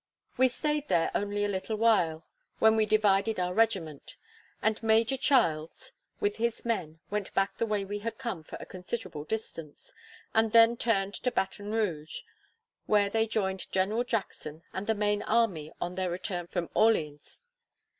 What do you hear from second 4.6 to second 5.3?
Major